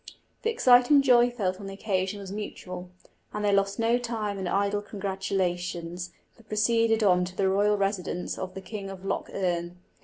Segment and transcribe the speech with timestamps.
[0.41, 2.89] The exciting joy felt on the occasion was mutual,
[3.31, 8.35] and they lost no time in idle congratulations, but proceeded on to the royal residence
[8.39, 9.77] of the King of Lough Erne.